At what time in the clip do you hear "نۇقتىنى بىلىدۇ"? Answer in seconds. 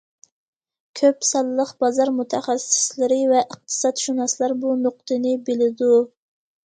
4.87-5.93